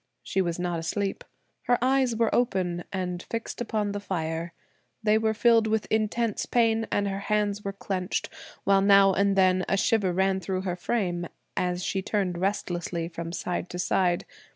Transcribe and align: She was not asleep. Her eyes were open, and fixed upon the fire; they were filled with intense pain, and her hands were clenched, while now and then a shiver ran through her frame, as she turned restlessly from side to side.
She 0.23 0.41
was 0.41 0.57
not 0.57 0.79
asleep. 0.79 1.23
Her 1.65 1.77
eyes 1.79 2.15
were 2.15 2.33
open, 2.33 2.85
and 2.91 3.21
fixed 3.29 3.61
upon 3.61 3.91
the 3.91 3.99
fire; 3.99 4.51
they 5.03 5.15
were 5.19 5.35
filled 5.35 5.67
with 5.67 5.85
intense 5.91 6.47
pain, 6.47 6.87
and 6.91 7.07
her 7.07 7.19
hands 7.29 7.63
were 7.63 7.71
clenched, 7.71 8.27
while 8.63 8.81
now 8.81 9.13
and 9.13 9.35
then 9.35 9.63
a 9.69 9.77
shiver 9.77 10.11
ran 10.11 10.39
through 10.39 10.61
her 10.61 10.75
frame, 10.75 11.27
as 11.55 11.83
she 11.83 12.01
turned 12.01 12.39
restlessly 12.39 13.09
from 13.09 13.31
side 13.31 13.69
to 13.69 13.77
side. 13.77 14.25